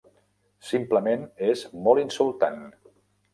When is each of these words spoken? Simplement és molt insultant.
Simplement 0.69 1.25
és 1.49 1.61
molt 1.89 2.03
insultant. 2.05 2.59